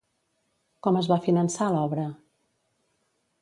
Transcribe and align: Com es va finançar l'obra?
Com 0.87 0.97
es 1.01 1.09
va 1.11 1.17
finançar 1.25 1.67
l'obra? 1.75 2.07